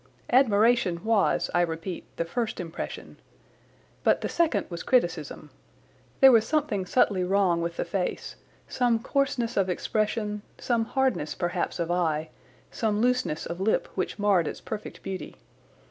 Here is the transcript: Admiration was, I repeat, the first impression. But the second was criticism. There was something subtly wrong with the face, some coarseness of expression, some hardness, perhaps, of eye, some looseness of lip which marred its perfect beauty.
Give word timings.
Admiration 0.31 1.03
was, 1.03 1.51
I 1.53 1.61
repeat, 1.61 2.05
the 2.17 2.25
first 2.25 2.59
impression. 2.59 3.17
But 4.03 4.21
the 4.21 4.29
second 4.29 4.65
was 4.67 4.81
criticism. 4.81 5.51
There 6.21 6.31
was 6.31 6.43
something 6.43 6.87
subtly 6.87 7.23
wrong 7.23 7.61
with 7.61 7.77
the 7.77 7.85
face, 7.85 8.35
some 8.67 8.97
coarseness 8.97 9.57
of 9.57 9.69
expression, 9.69 10.41
some 10.57 10.85
hardness, 10.85 11.35
perhaps, 11.35 11.77
of 11.79 11.91
eye, 11.91 12.29
some 12.71 12.99
looseness 12.99 13.45
of 13.45 13.61
lip 13.61 13.87
which 13.93 14.17
marred 14.17 14.47
its 14.47 14.59
perfect 14.59 15.03
beauty. 15.03 15.35